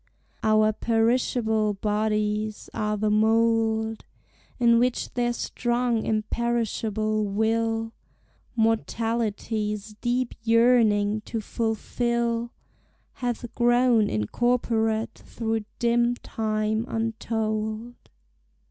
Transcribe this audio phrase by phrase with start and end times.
[0.41, 4.03] Our perishable bodies are the mould
[4.59, 7.93] In which their strong imperishable will
[8.55, 12.49] Mortality's deep yearning to fulfil
[13.13, 17.93] Hath grown incorporate through dim time untold.